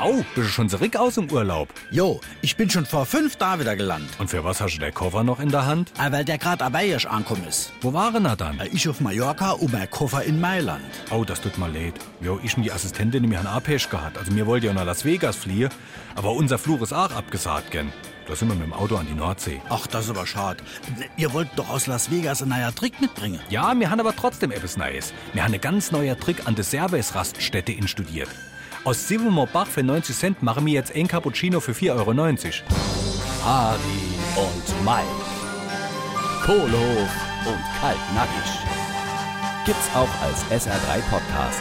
[0.00, 1.68] Au, bist du schon zurück aus dem Urlaub?
[1.90, 4.08] Jo, ich bin schon vor fünf Tagen wieder gelandet.
[4.18, 5.92] Und für was hast du der Koffer noch in der Hand?
[5.98, 7.70] Ah, Weil der grad abeiisch angekommen ist.
[7.82, 8.58] Wo waren er dann?
[8.60, 10.80] Äh, Ich auf Mallorca und mein Koffer in Mailand.
[11.10, 11.92] Oh, das tut mir leid.
[12.22, 14.16] Jo, ich und die Assistentin, mir einen Apesch gehabt.
[14.16, 15.68] Also mir wollte ja nach Las Vegas fliehen,
[16.14, 17.86] aber unser Flug ist auch abgesagt, gell?
[18.26, 19.60] Da sind wir mit dem Auto an die Nordsee.
[19.68, 20.62] Ach, das ist aber schade.
[21.18, 23.40] Ihr wollt doch aus Las Vegas einen neuen Trick mitbringen.
[23.50, 25.12] Ja, wir haben aber trotzdem etwas Neues.
[25.34, 28.28] Wir haben einen ganz neuer Trick an der Service-Raststätte instudiert.
[28.82, 32.14] Aus Silvermore Bach für 90 Cent machen wir jetzt ein Cappuccino für 4,90 Euro.
[33.44, 33.80] Hardy
[34.36, 35.06] und Mike,
[36.44, 37.10] Kohlhof
[37.46, 38.50] und Kaltnackig.
[39.66, 41.60] Gibt's auch als SR3 Podcast.